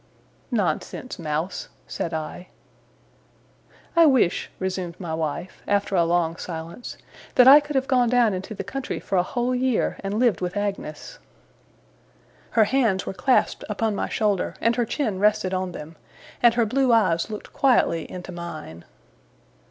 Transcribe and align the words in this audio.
'Nonsense, 0.49 1.19
mouse!' 1.19 1.69
said 1.85 2.11
I. 2.11 2.47
'I 3.95 4.05
wish,' 4.07 4.49
resumed 4.57 4.99
my 4.99 5.13
wife, 5.13 5.61
after 5.67 5.93
a 5.95 6.05
long 6.05 6.37
silence, 6.37 6.97
'that 7.35 7.47
I 7.47 7.59
could 7.59 7.75
have 7.75 7.87
gone 7.87 8.09
down 8.09 8.33
into 8.33 8.55
the 8.55 8.63
country 8.63 8.99
for 8.99 9.15
a 9.15 9.21
whole 9.21 9.53
year, 9.53 9.97
and 9.99 10.15
lived 10.15 10.41
with 10.41 10.57
Agnes!' 10.57 11.19
Her 12.49 12.63
hands 12.63 13.05
were 13.05 13.13
clasped 13.13 13.63
upon 13.69 13.93
my 13.93 14.09
shoulder, 14.09 14.55
and 14.59 14.75
her 14.75 14.85
chin 14.85 15.19
rested 15.19 15.53
on 15.53 15.71
them, 15.71 15.95
and 16.41 16.55
her 16.55 16.65
blue 16.65 16.91
eyes 16.91 17.29
looked 17.29 17.53
quietly 17.53 18.09
into 18.11 18.31
mine. 18.31 18.85